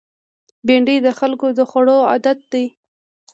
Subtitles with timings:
[0.67, 2.65] بېنډۍ د خلکو د خوړو عادت دی